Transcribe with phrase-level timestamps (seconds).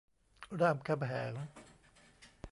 [0.61, 1.33] รามคำแหง